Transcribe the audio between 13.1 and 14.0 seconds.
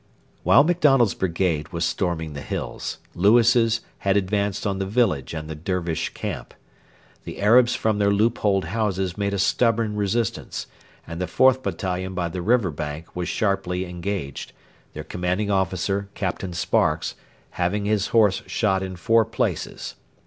were sharply